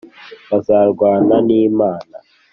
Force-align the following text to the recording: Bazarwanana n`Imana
Bazarwanana 0.49 1.37
n`Imana 1.47 2.15